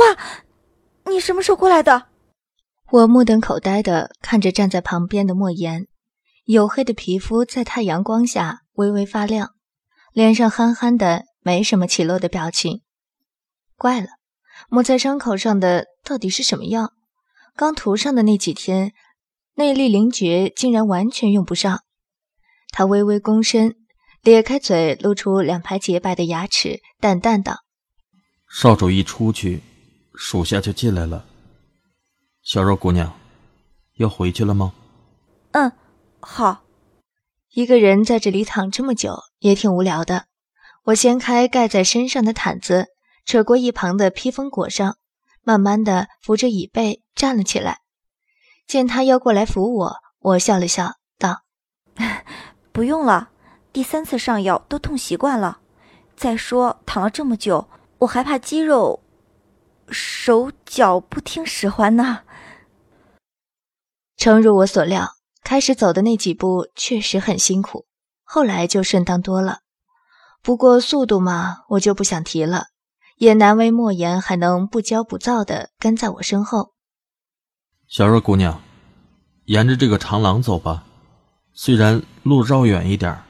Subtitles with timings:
[0.00, 0.16] 哇，
[1.12, 2.06] 你什么时候过来的？
[2.90, 5.88] 我目瞪口呆的看着站在旁边的莫言，
[6.46, 9.54] 黝黑的皮肤在太阳光下微微发亮，
[10.14, 12.80] 脸上憨憨的，没什么起落的表情。
[13.76, 14.08] 怪了，
[14.70, 16.92] 抹在伤口上的到底是什么药？
[17.54, 18.94] 刚涂上的那几天，
[19.56, 21.82] 内力灵诀竟然完全用不上。
[22.70, 23.76] 他微微躬身，
[24.22, 27.64] 咧开嘴，露出两排洁白的牙齿，淡淡道
[28.50, 29.60] ：“少主一出去，
[30.14, 31.24] 属下就进来了。
[32.42, 33.12] 小若姑娘，
[33.96, 34.72] 要回去了吗
[35.52, 35.72] ？”“嗯，
[36.20, 36.62] 好。”
[37.52, 40.26] 一个人在这里躺这么久，也挺无聊的。
[40.84, 42.86] 我掀开盖在身上的毯子，
[43.24, 44.96] 扯过一旁的披风裹上，
[45.42, 47.80] 慢慢的扶着椅背站了起来。
[48.68, 51.42] 见他要过来扶我，我笑了笑，道。
[52.70, 53.30] 不用了，
[53.72, 55.58] 第三次上药都痛习惯了。
[56.16, 57.68] 再说躺了这么久，
[57.98, 59.02] 我还怕肌肉、
[59.90, 62.20] 手脚不听使唤呢。
[64.16, 67.86] 诚如我所料，开始走的那几步确实很辛苦，
[68.22, 69.60] 后来就顺当多了。
[70.42, 72.66] 不过速度嘛，我就不想提了，
[73.16, 76.72] 也难为莫言还能不骄不躁的跟在我身后。
[77.88, 78.62] 小若姑娘，
[79.46, 80.84] 沿着这个长廊走吧。
[81.52, 83.22] 虽然路绕远一点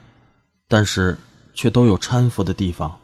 [0.67, 1.17] 但是
[1.53, 2.99] 却都有搀扶的地方。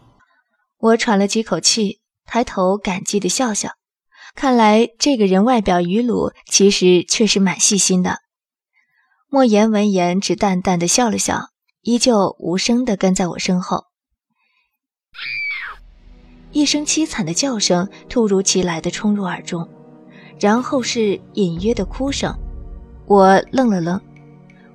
[0.77, 3.71] 我喘了几口气，抬头感激的笑笑。
[4.35, 8.19] 看来这个人外表愚鲁，其实却是蛮细心的。
[9.29, 11.49] 莫言闻言，只淡淡的笑了笑，
[11.81, 13.85] 依旧无声的跟在我身后。
[16.51, 19.67] 一声凄惨的叫声突如其来的冲入耳中，
[20.39, 22.33] 然后是隐约的哭声。
[23.05, 23.99] 我愣了愣。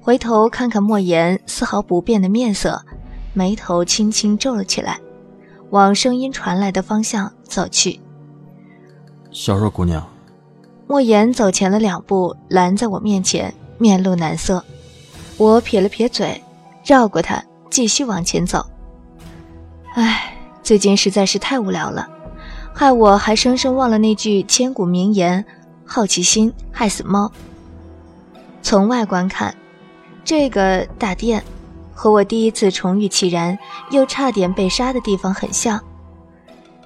[0.00, 2.84] 回头看看莫言丝毫不变的面色，
[3.33, 5.00] 眉头轻轻皱了起来，
[5.72, 7.98] 往声音传来的方向走去。
[9.30, 10.06] 小若姑娘，
[10.86, 14.62] 莫言走前了两步，拦在我面前，面露难色。
[15.38, 16.42] 我撇了撇嘴，
[16.84, 18.66] 绕过他，继续往前走。
[19.94, 22.06] 唉，最近实在是太无聊了，
[22.74, 25.42] 害我还生生忘了那句千古名言：
[25.86, 27.32] 好奇心害死猫。
[28.62, 29.55] 从外观看。
[30.24, 31.42] 这个大殿
[31.95, 33.58] 和我第一次重遇齐然
[33.91, 35.80] 又差点被杀的地方很像，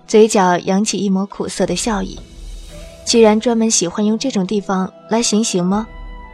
[0.07, 2.19] 嘴角扬起一抹苦涩的笑意。
[3.05, 5.87] 齐然专门喜欢用这种地方来行刑吗？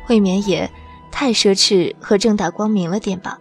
[0.08, 0.68] 未免也
[1.10, 3.38] 太奢侈和正大光明了点吧。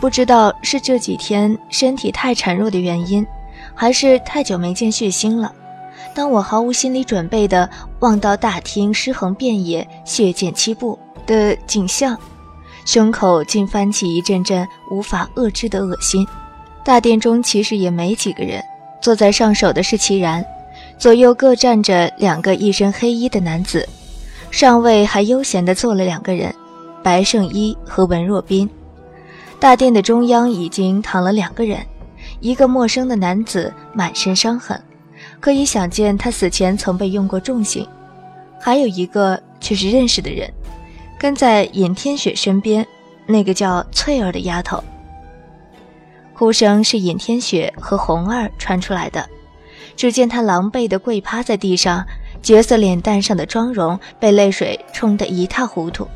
[0.00, 3.26] 不知道是这几天身体太孱弱的原因，
[3.74, 5.52] 还是太久没见血腥了。
[6.14, 7.68] 当我毫无心理准备的
[8.00, 12.18] 望到大厅尸横遍野、血溅七步的景象。
[12.84, 16.26] 胸口竟翻起一阵阵无法遏制的恶心。
[16.84, 18.62] 大殿中其实也没几个人，
[19.00, 20.44] 坐在上首的是齐然，
[20.98, 23.88] 左右各站着两个一身黑衣的男子，
[24.50, 26.52] 上位还悠闲地坐了两个人，
[27.02, 28.68] 白圣依和文若冰。
[29.60, 31.78] 大殿的中央已经躺了两个人，
[32.40, 34.82] 一个陌生的男子满身伤痕，
[35.38, 37.84] 可以想见他死前曾被用过重刑；
[38.60, 40.52] 还有一个却是认识的人。
[41.22, 42.84] 跟在尹天雪身边，
[43.26, 44.82] 那个叫翠儿的丫头。
[46.34, 49.24] 哭声是尹天雪和红儿传出来的。
[49.94, 52.04] 只见她狼狈地跪趴在地上，
[52.42, 56.08] 绝色脸蛋上的妆容被泪水冲得一塌糊涂，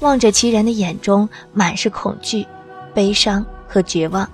[0.00, 2.46] 望着齐然的眼中满是恐惧、
[2.94, 4.26] 悲伤和绝望。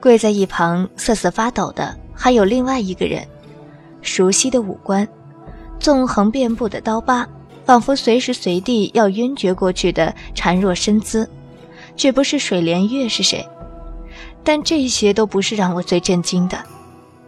[0.00, 3.24] 跪在一旁瑟瑟发抖的还有另外一个人，
[4.02, 5.06] 熟悉的五官，
[5.78, 7.24] 纵横遍布的刀疤。
[7.68, 11.28] 仿佛随时随地要晕厥过去的孱弱身姿，
[11.98, 13.46] 却不是水莲月是谁？
[14.42, 16.64] 但这些都不是让我最震惊的。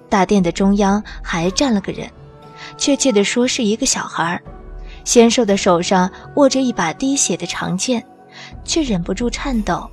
[0.08, 2.10] 大殿的中央还站了个人，
[2.78, 4.40] 确切的说是一个小孩，
[5.04, 8.02] 纤瘦的手上握着一把滴血的长剑，
[8.64, 9.90] 却忍不住颤抖。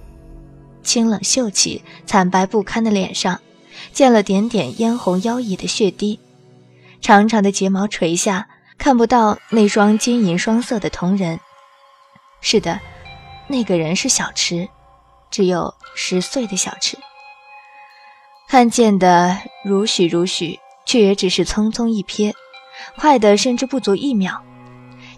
[0.82, 3.38] 清冷秀气、惨白不堪的脸上，
[3.92, 6.18] 溅了点点嫣红妖异的血滴，
[7.02, 8.48] 长长的睫毛垂下。
[8.78, 11.40] 看不到那双金银双色的瞳仁。
[12.40, 12.80] 是的，
[13.48, 14.70] 那个人是小池，
[15.30, 16.98] 只有十岁的小池。
[18.48, 22.34] 看见的如许如许，却也只是匆匆一瞥，
[22.98, 24.42] 快的甚至不足一秒。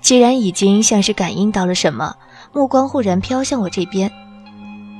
[0.01, 2.15] 既然已经像是感应到了什么，
[2.53, 4.11] 目光忽然飘向我这边，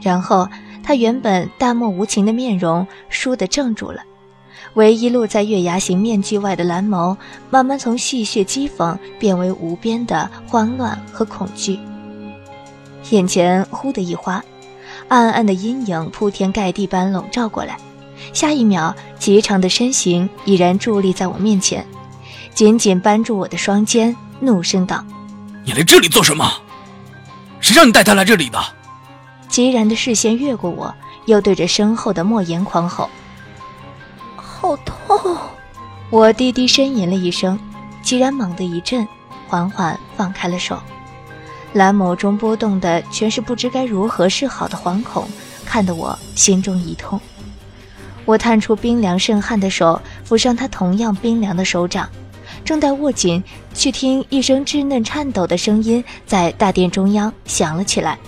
[0.01, 0.47] 然后
[0.83, 4.03] 他原本淡漠无情的面容倏地怔住了。
[4.79, 7.17] 唯一露在月牙形面具外的蓝眸，
[7.49, 11.77] 慢慢从戏谑讥讽变为无边的慌乱和恐惧。
[13.09, 14.41] 眼前忽的一花，
[15.09, 17.77] 暗暗的阴影铺天盖地般笼罩过来，
[18.31, 21.85] 下一秒，极长的身形已然伫立在我面前，
[22.53, 25.03] 紧紧扳住我的双肩，怒声道
[25.65, 26.49] ：“你来这里做什么？
[27.59, 28.57] 谁让你带他来这里的？”
[29.49, 30.95] 极然的视线越过我，
[31.25, 33.09] 又对着身后的莫言狂吼
[34.69, 35.35] ：“好痛！”
[36.11, 37.59] 我低低呻吟了一声，
[38.03, 39.07] 吉然猛地一震，
[39.47, 40.79] 缓缓放开了手，
[41.73, 45.27] 蓝眸中波动的全是不知该如何是好的惶恐，
[45.65, 47.19] 看得我心中一痛。
[48.25, 52.07] 我探出冰凉渗汗的手，抚上他同样冰凉的手掌，
[52.63, 53.43] 正待握紧，
[53.73, 58.19] 却听一声稚嫩颤抖的声音在大殿中央响了起来：“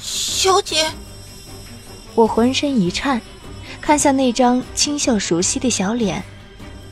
[0.00, 0.86] 小姐！”
[2.16, 3.20] 我浑身一颤，
[3.84, 6.24] 看向那张清秀熟悉的小脸。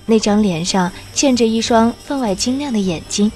[0.05, 3.33] 那张脸上嵌着一双分外晶亮的眼睛，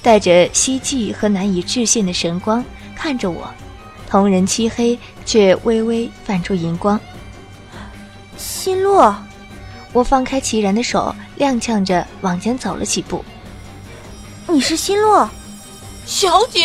[0.00, 2.64] 带着希冀和难以置信的神光
[2.94, 3.52] 看着我，
[4.08, 4.96] 瞳仁漆黑，
[5.26, 7.00] 却微微泛出银光。
[8.36, 9.12] 心洛，
[9.92, 13.24] 我放开齐然的手，踉跄着往前走了几步。
[14.46, 15.28] 你是心洛，
[16.06, 16.62] 小姐！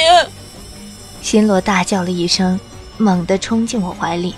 [1.24, 2.60] 心洛大叫了一声，
[2.98, 4.36] 猛地冲进我怀里，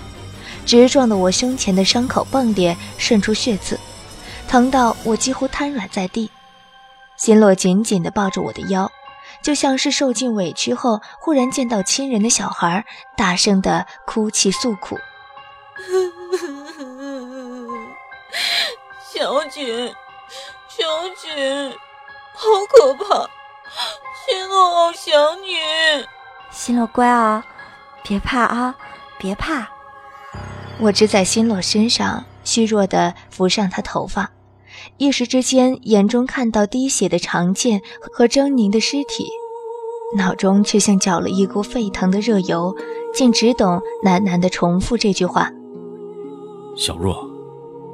[0.64, 3.76] 直撞得我胸前的伤口迸裂，渗出血渍。
[4.48, 6.30] 疼到我几乎瘫软在地，
[7.16, 8.90] 心洛紧紧地抱着我的腰，
[9.42, 12.84] 就像是受尽委屈后忽然见到亲人的小孩，
[13.16, 14.98] 大声地哭泣诉苦。
[19.14, 19.94] 小姐，
[20.68, 20.84] 小
[21.16, 21.74] 姐，
[22.34, 23.30] 好可怕！
[24.26, 25.56] 心洛好想你。
[26.50, 27.42] 心洛乖啊，
[28.02, 28.74] 别怕啊，
[29.18, 29.66] 别怕。
[30.78, 34.30] 我只在心洛身上虚弱地抚上她头发。
[34.96, 39.28] 一时之间，眼中看到滴血的长剑和狰狞的尸体，
[40.16, 42.74] 脑中却像搅了一锅沸腾的热油，
[43.14, 45.52] 竟只懂喃喃地重复这句话
[46.76, 47.30] ：“小若。”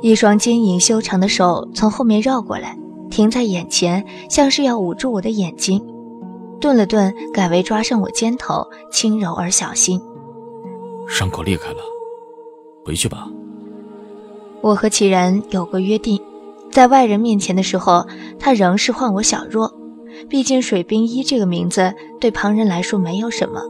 [0.01, 2.79] 一双晶莹修长的手从后面绕过来，
[3.11, 5.85] 停在眼前，像是要捂住我的眼睛。
[6.61, 10.01] 顿了顿，改为抓上我肩头，轻柔而小心。
[11.07, 11.79] 伤口裂开了，
[12.89, 13.29] 回去吧。
[14.63, 16.19] 我和齐然有过约定。
[16.71, 18.07] 在外人面前的时候，
[18.39, 19.71] 他仍是唤我小若。
[20.29, 23.61] 毕竟水冰一这个名字对旁人来说没有什么，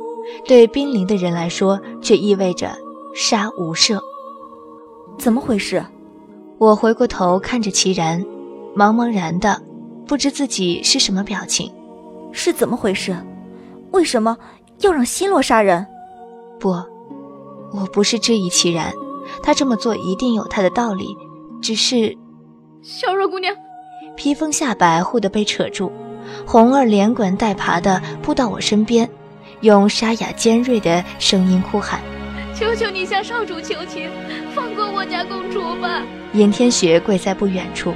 [0.47, 2.70] 对冰凌的人来说却意味着
[3.15, 3.99] 杀无赦。
[5.19, 5.85] 怎么回事？
[6.59, 8.25] 我回过头看着齐然，
[8.76, 9.61] 茫茫然的，
[10.06, 11.73] 不知自己是什么表情。
[12.32, 13.17] 是怎么回事？
[13.91, 14.37] 为什么
[14.81, 15.85] 要让心洛杀人？
[16.59, 16.70] 不，
[17.73, 18.93] 我不是质疑齐然，
[19.43, 21.17] 他这么做一定有他的道理，
[21.61, 22.17] 只是。
[22.83, 23.55] 小若姑娘，
[24.17, 25.93] 披风下摆忽地被扯住，
[26.47, 29.09] 红儿连滚带爬地扑到我身边，
[29.61, 32.01] 用沙哑尖锐的声音哭喊
[32.55, 34.09] ：“求求你向少主求情，
[34.55, 36.03] 放过我家公主吧！”
[36.35, 37.93] 尹天雪跪在不远处，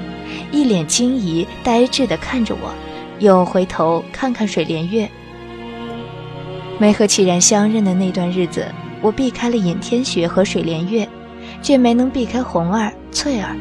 [0.51, 2.73] 一脸惊疑呆滞地看着我，
[3.21, 5.09] 又回头看看水莲月。
[6.79, 8.67] 没和齐然相认的那段日子，
[9.01, 11.09] 我避开了尹天雪和水莲月，
[11.63, 13.57] 却没能避开红儿、翠儿。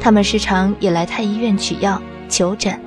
[0.00, 2.80] 他们时常也来太医院取药求诊，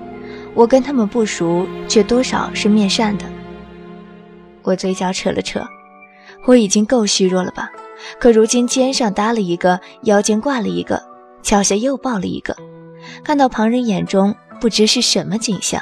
[0.54, 3.26] 我跟他们不熟，却多少是面善的。
[4.64, 5.66] 我嘴角扯了扯，
[6.46, 7.70] 我已经够虚弱了吧？
[8.20, 11.02] 可如今肩上搭了一个，腰间挂了一个，
[11.42, 12.56] 脚下又抱了一个，
[13.24, 15.82] 看到旁人眼中不知是什么景象。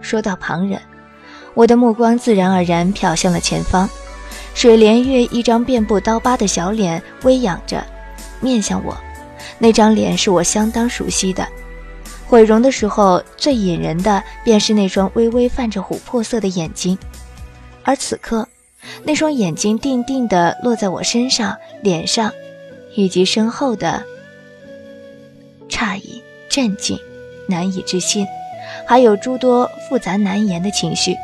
[0.00, 0.80] 说到旁人，
[1.54, 3.88] 我的目光自然而然瞟向了前方，
[4.58, 7.80] 水莲月一张遍布刀疤的小脸微仰着，
[8.40, 8.98] 面向我。
[9.56, 11.46] 那张脸是我相当熟悉的，
[12.26, 16.98] 毁容的时候最引人的便是那双微微泛着琥珀色的眼睛，
[17.84, 18.48] 而此刻，
[19.04, 22.32] 那双眼睛定定地落在我身上、脸上，
[22.96, 24.02] 以及身后的
[25.68, 26.98] 诧异、震惊、
[27.48, 28.26] 难以置信，
[28.84, 31.14] 还有诸多复杂难言的情绪，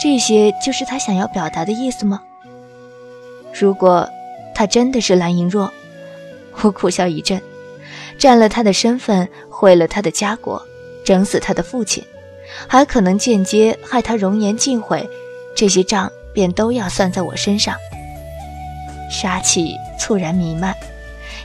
[0.00, 2.22] 这些就是他想要表达的意思吗？
[3.52, 4.08] 如果
[4.54, 5.70] 他真的是蓝莹若，
[6.62, 7.40] 我苦笑一阵。
[8.18, 10.62] 占了他的身份，毁了他的家国，
[11.04, 12.04] 整死他的父亲，
[12.68, 15.08] 还可能间接害他容颜尽毁，
[15.56, 17.74] 这些账便都要算在我身上。
[19.10, 20.74] 杀气猝然弥漫，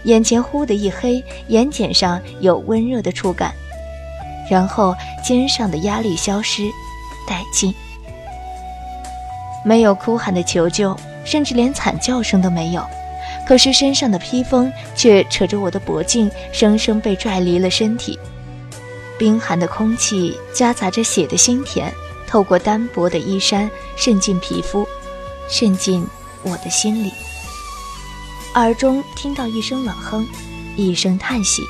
[0.04, 3.54] 眼前忽的一黑，眼睑上有温热的触感，
[4.50, 4.94] 然后
[5.24, 6.64] 肩上的压力消失
[7.26, 7.74] 殆尽，
[9.64, 10.94] 没有哭喊的求救，
[11.26, 12.86] 甚至连惨叫声都没有。
[13.46, 18.18] 可是身上的披风却扯着我的脖颈，生生被拽离了身体。
[19.18, 21.94] 冰寒的空气夹杂着血的腥甜，
[22.28, 24.88] 透过单薄的衣衫渗进皮肤，
[25.50, 26.06] 渗进
[26.44, 27.12] 我的心里。
[28.56, 30.26] 耳中听到一声冷哼，
[30.76, 31.62] 一声叹息，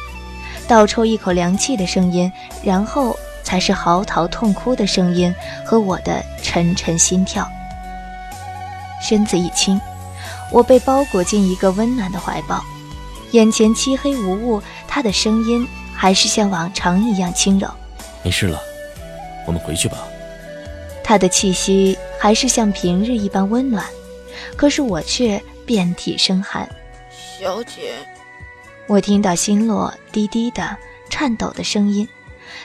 [0.67, 2.31] 倒抽一口凉气的声音，
[2.63, 5.33] 然后才是嚎啕痛哭的声音
[5.65, 7.47] 和我的沉沉心跳。
[9.05, 9.79] 身子一轻，
[10.51, 12.65] 我被包裹进一个温暖的怀抱，
[13.31, 17.69] 眼前漆黑无物，他的声音还是像往常一样轻柔。
[18.23, 18.59] 没事了，
[19.45, 19.99] 我们回去吧。
[21.03, 23.85] 他的气息还是像平日一般温暖，
[24.57, 26.67] 可是我却遍体生寒。
[27.11, 27.93] 小姐，
[28.87, 30.75] 我听到心落低低的、
[31.11, 32.07] 颤抖的声音，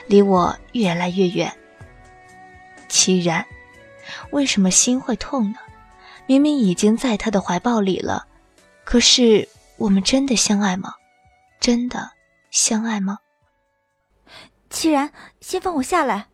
[0.07, 1.53] 离我越来越远。
[2.89, 3.45] 凄然，
[4.31, 5.59] 为什么心会痛呢？
[6.25, 8.27] 明明已经在他的怀抱里了，
[8.83, 10.93] 可是我们真的相爱吗？
[11.59, 12.11] 真的
[12.49, 13.19] 相爱吗？
[14.69, 15.11] 既然，
[15.41, 16.27] 先放我下来。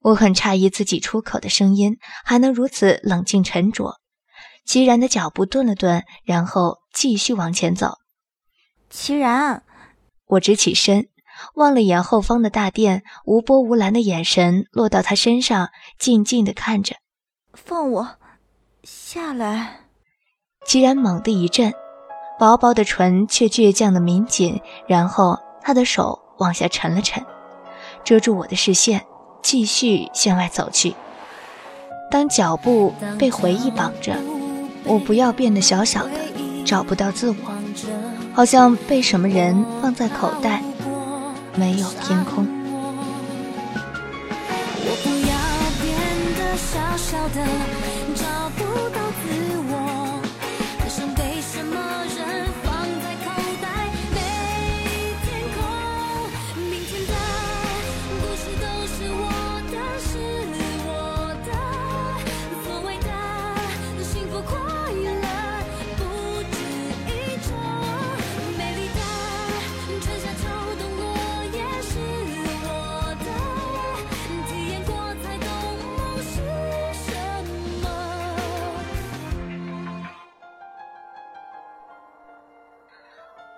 [0.00, 4.00] 我很诧异自己出口的声音还能如此冷静沉着。
[4.64, 7.98] 齐然的脚步顿了顿，然后继续往前走。
[8.88, 9.64] 齐然，
[10.26, 11.08] 我直起身，
[11.54, 16.96] 望了眼后方的大殿，无波无澜的眼神落到他身上，静静的看着。
[17.52, 18.18] 放我
[18.86, 19.80] 下来。
[20.64, 21.74] 齐然猛地一震，
[22.38, 27.24] 薄薄的唇却倔强的抿紧，然后他的手往下沉了沉，
[28.04, 29.04] 遮住我的视线。
[29.42, 30.94] 继续向外走去。
[32.10, 34.16] 当脚步被回忆绑着，
[34.82, 36.12] 我不要变得小小的，
[36.64, 37.36] 找不到自我，
[38.34, 40.64] 好像被什么人放在口袋，
[41.54, 42.44] 没有天空。
[44.82, 45.36] 我不要
[45.80, 45.94] 变
[46.36, 47.46] 得小小的，
[47.94, 47.95] 找
[48.56, 49.05] 不到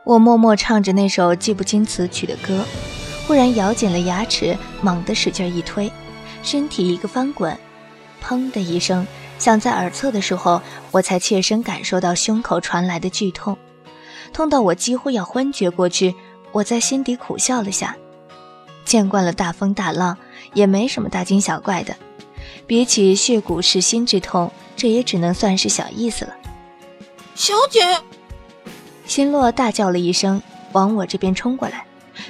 [0.08, 2.64] 我默默唱着那首记不清词曲的歌，
[3.26, 5.92] 忽然咬紧了牙齿，猛地使劲一推，
[6.42, 7.54] 身体一个翻滚，
[8.24, 9.06] 砰的一声
[9.38, 10.62] 响在耳侧的时候，
[10.92, 13.58] 我才切身感受到胸口传来的剧痛，
[14.32, 16.14] 痛到我几乎要昏厥过去。
[16.52, 17.94] 我在心底苦笑了下，
[18.86, 20.16] 见惯了大风大浪，
[20.54, 21.94] 也没什么大惊小怪的。
[22.66, 26.34] 比起血骨噬心之痛，这也只能算是小意思了。
[27.34, 27.82] 小姐，
[29.08, 30.40] 心洛大叫了一声，
[30.72, 31.84] 往我这边冲过来，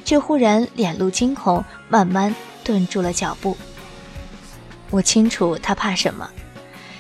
[0.05, 2.33] 却忽然脸露惊恐，慢慢
[2.63, 3.57] 顿住了脚步。
[4.89, 6.31] 我清楚他怕什么，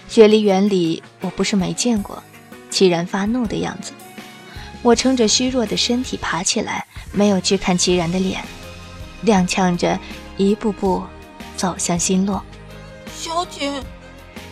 [0.08, 2.20] 雪梨园里我不是没见过，
[2.68, 3.92] 齐然发怒的样子。
[4.82, 8.42] 我撑着虚弱的身体爬起来，没有去看齐然的脸，
[9.24, 9.96] 踉跄着
[10.36, 11.04] 一步步
[11.56, 12.42] 走向心洛。
[13.16, 13.72] 小姐，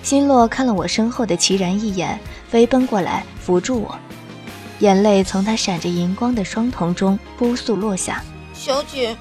[0.05, 2.17] 心洛看了我身后的齐然一眼，
[2.49, 3.99] 飞奔过来扶住我，
[4.81, 8.23] 眼泪从他闪着银光的双瞳中扑簌落下。
[8.53, 9.17] 小姐，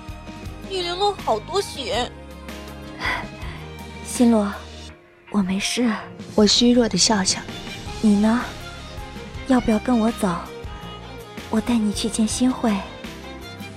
[0.70, 2.12] 你流了好多血。
[4.06, 4.52] 心洛，
[5.32, 5.90] 我没事。
[6.36, 7.40] 我虚弱的笑笑，
[8.02, 8.42] 你呢？
[9.48, 10.36] 要不要跟我走？
[11.50, 12.76] 我带你去见新慧。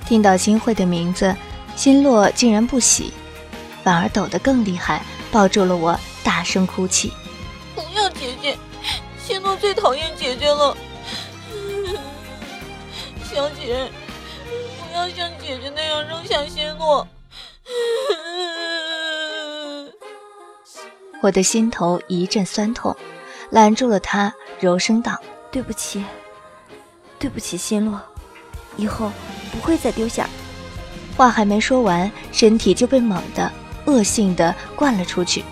[0.06, 1.36] 听到新慧的名字，
[1.76, 3.12] 心洛竟然不喜，
[3.84, 7.12] 反而抖得更厉害，抱住了我，大声哭泣。
[7.74, 8.56] 不要姐姐，
[9.22, 10.76] 心洛最讨厌姐姐了。
[13.38, 13.88] 小姐，
[14.80, 17.06] 不要像姐姐那样扔下心诺。
[21.22, 22.96] 我的心头一阵酸痛，
[23.50, 25.16] 拦住了他，柔声道
[25.52, 26.04] 对不起，
[27.20, 28.00] 对不起，心洛，
[28.76, 29.12] 以后
[29.52, 30.28] 不会再丢下。
[31.16, 33.48] 话还没说完，身体就被猛地、
[33.84, 35.44] 恶性的灌了出去，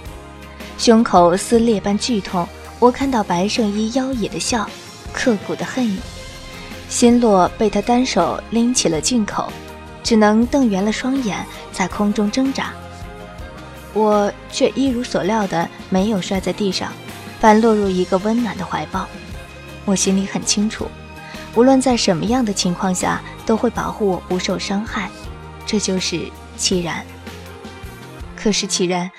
[0.77, 2.49] 胸口撕裂般剧痛。
[2.81, 4.69] 我看到白圣依妖冶的笑，
[5.13, 6.01] 刻骨的恨意。
[6.89, 9.53] 心落被他单手拎起了进口，
[10.03, 12.73] 只能瞪圆了双眼，在空中挣扎。
[13.93, 16.93] 我却一如所料的没有摔在地上，
[17.41, 19.07] 反落入一个温暖的怀抱。
[19.85, 20.87] 我心里很清楚，
[21.55, 25.11] 无论在什么样的情况下，都会保护我不受伤害。
[25.65, 27.05] 这就是齐然。
[28.37, 29.11] 可是齐然，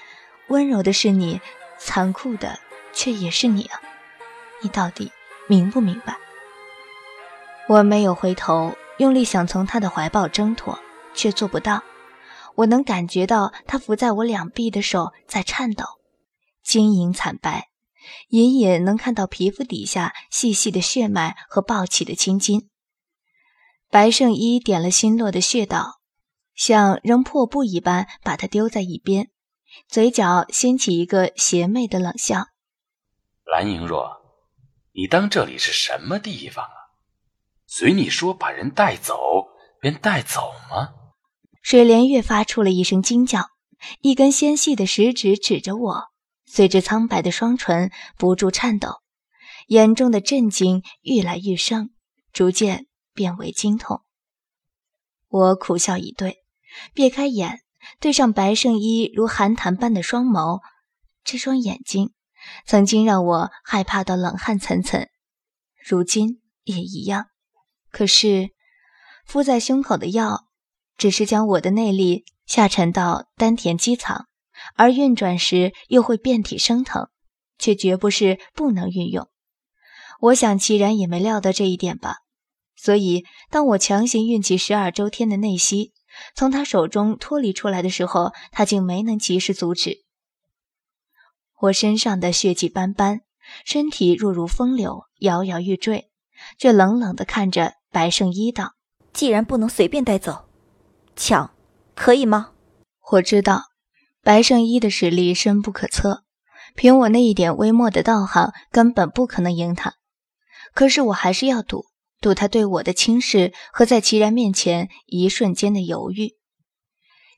[0.48, 1.42] 温柔的是你，
[1.78, 2.58] 残酷的
[2.94, 3.82] 却也是你啊！
[4.62, 5.12] 你到底
[5.48, 6.16] 明不明白？
[7.70, 10.80] 我没有回头，用力想从他的怀抱挣脱，
[11.14, 11.84] 却做不到。
[12.56, 15.84] 我能感觉到他扶在我两臂的手在颤抖，
[16.64, 17.68] 晶莹惨白，
[18.30, 22.70] 隐隐能看到皮肤底下细细的血脉和暴起的青筋。
[23.90, 26.00] 白圣依点了新落的穴道，
[26.56, 29.30] 像扔破布一般把它丢在一边，
[29.90, 32.46] 嘴角掀起一个邪魅的冷笑。
[33.44, 34.10] 蓝莹若，
[34.94, 36.66] 你当这里是什么地方？
[37.68, 39.16] 随你说把人带走
[39.82, 40.90] 便带走吗？
[41.62, 43.50] 水莲月发出了一声惊叫，
[44.00, 46.04] 一根纤细的食指指着我，
[46.46, 49.02] 随着苍白的双唇不住颤抖，
[49.68, 51.90] 眼中的震惊愈来愈盛，
[52.32, 54.02] 逐渐变为惊痛。
[55.28, 56.38] 我苦笑以对，
[56.94, 57.60] 别开眼，
[58.00, 60.62] 对上白圣依如寒潭般的双眸，
[61.26, 62.14] 这双眼睛。
[62.66, 65.08] 曾经让我害怕到冷汗涔涔，
[65.86, 67.28] 如今也一样。
[67.98, 68.52] 可是，
[69.26, 70.46] 敷在胸口的药，
[70.98, 74.28] 只是将我的内力下沉到丹田基层，
[74.76, 77.10] 而运转时又会遍体生疼，
[77.58, 79.28] 却绝不是不能运用。
[80.20, 82.18] 我想齐然也没料到这一点吧。
[82.76, 85.92] 所以，当我强行运起十二周天的内息，
[86.36, 90.06] 从他手中脱离出来的时候，他竟没能及时阻止。
[91.62, 93.22] 我身上的血迹斑斑，
[93.66, 96.12] 身体若如风流，摇摇欲坠，
[96.60, 98.74] 却冷冷地看着白圣依道
[99.14, 100.46] ：“既然不能随便带走，
[101.16, 101.52] 抢
[101.96, 102.52] 可以吗？”
[103.14, 103.64] 我知道
[104.22, 106.24] 白圣依的实力深不可测，
[106.76, 109.94] 凭我那一点微末的道行，根本不可能赢他。
[110.74, 111.86] 可是我还是要赌，
[112.20, 116.34] 赌他对我的轻视和在齐然面前一瞬间的犹豫。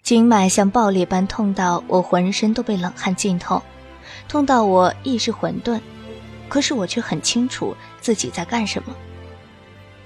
[0.03, 3.61] 经脉像爆裂般痛到我浑身都被冷汗浸透。
[4.27, 5.79] 痛到我意识混沌，
[6.47, 8.95] 可是我却很清楚自己在干什么。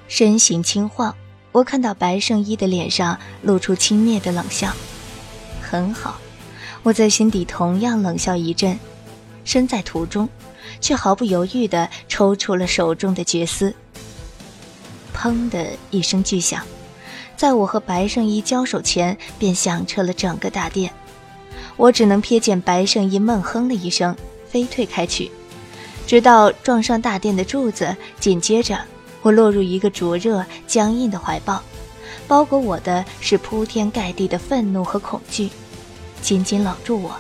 [0.08, 1.16] 身形轻晃，
[1.52, 4.72] 我看到白圣依的脸上露出轻蔑的冷笑。
[5.62, 6.20] 很好，
[6.84, 8.78] 我在心底同样冷笑一阵，
[9.44, 10.30] 身在途中，
[10.80, 13.74] 却毫不犹豫地抽出了手中的绝丝。
[15.16, 16.64] 砰的一声巨响，
[17.36, 20.92] 在我和白圣依交手前便响彻了整个大殿。
[21.76, 24.16] 我只能瞥见白圣依闷哼了一声，
[24.48, 25.32] 飞退开去，
[26.06, 27.96] 直到撞上大殿的柱子。
[28.20, 28.80] 紧接着，
[29.24, 31.64] 我落入一个灼热僵硬的怀抱，
[32.28, 35.50] 包裹我的是铺天盖地的愤怒和恐惧，
[36.22, 37.16] 紧紧搂住我，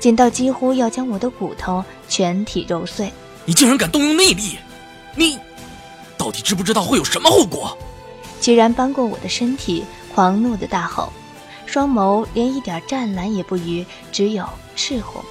[0.00, 3.12] 紧到几乎要将我的骨头全体揉碎。
[3.44, 4.56] 你竟然敢动用内力！
[5.14, 5.38] 你
[6.16, 7.76] 到底知不知道会有什么后果？
[8.40, 9.84] 居然扳过我的身体，
[10.14, 11.12] 狂怒的大吼。
[11.66, 15.22] 双眸连一点湛蓝也不余，只有赤红，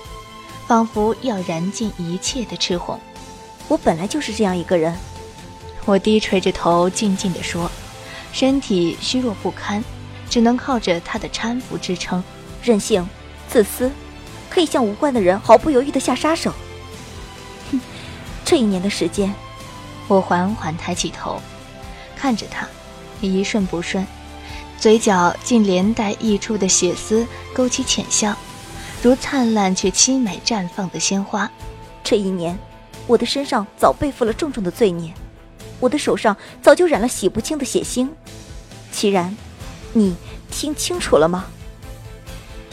[0.68, 3.00] 仿佛要燃尽一切的赤红。
[3.68, 4.96] 我本来就是这样一个人。
[5.86, 7.70] 我低垂着头，静静地说，
[8.32, 9.84] 身体虚弱不堪，
[10.30, 12.24] 只能靠着他的搀扶支撑。
[12.64, 13.08] 任性、
[13.48, 13.92] 自私，
[14.50, 16.54] 可以向无关的人毫不犹豫地下杀手。
[17.72, 17.82] 哼，
[18.46, 19.34] 这一年的时间，
[20.08, 21.42] 我缓缓抬起头，
[22.16, 22.68] 看着他，
[23.20, 24.06] 一瞬不瞬。
[24.78, 28.36] 嘴角竟连带溢出的血丝勾起浅笑，
[29.02, 31.50] 如灿烂却凄美绽放的鲜花。
[32.04, 32.58] 这一年，
[33.08, 35.12] 我的身上早背负了重重的罪孽，
[35.82, 38.08] 我的手上早就染了洗不清的血腥。
[38.94, 39.36] 齐然，
[39.92, 40.16] 你
[40.50, 41.46] 听清楚了吗？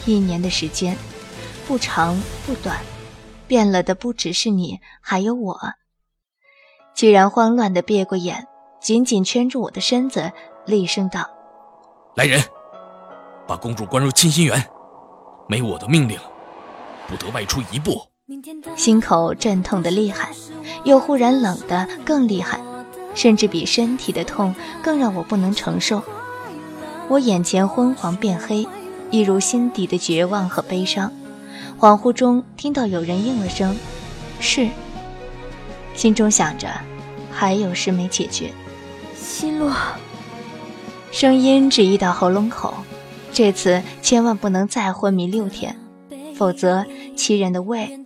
[0.05, 0.95] 一年的时间，
[1.67, 2.79] 不长不短，
[3.47, 5.59] 变了的不只是你，还有我。
[6.95, 8.47] 齐然慌乱的别过眼，
[8.81, 10.31] 紧紧圈住我的身子，
[10.65, 11.29] 厉声道。
[12.15, 12.41] 来人，
[13.47, 14.69] 把公主关入清心园，
[15.47, 16.19] 没我的命令，
[17.07, 18.01] 不得外出一步。
[18.75, 20.31] 心口阵痛的厉害，
[20.83, 22.61] 又忽然冷的更厉害，
[23.19, 26.01] 甚至比身体的痛更让我不能承受。
[27.09, 28.65] 我眼前昏黄变黑，
[29.11, 31.11] 一如心底的绝望和悲伤。
[31.77, 33.75] 恍惚中听到有人应了声
[34.39, 34.69] “是”，
[35.93, 36.69] 心中想着
[37.29, 38.53] 还有事没解决，
[39.17, 39.75] 心落。
[41.11, 42.73] 声音只移到喉咙口，
[43.33, 45.77] 这次千万不能再昏迷六天，
[46.35, 46.85] 否则
[47.17, 47.99] 七人的胃，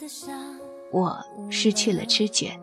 [0.91, 1.15] 我
[1.51, 2.57] 失去了知觉。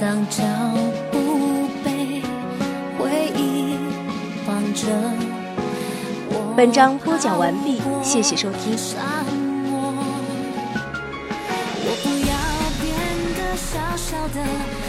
[0.00, 0.42] 当脚
[1.12, 2.22] 步被
[2.98, 3.76] 回忆
[4.46, 4.86] 绑着。
[6.56, 8.78] 本章播讲完毕，谢谢收听。
[8.78, 8.96] 小
[13.94, 14.79] 小的。